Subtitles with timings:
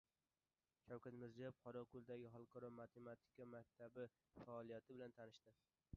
[0.85, 4.09] Shavkat Mirziyoyev Qorako‘ldagi Xalqaro matematika maktabi
[4.43, 5.59] faoliyati bilan tanishdi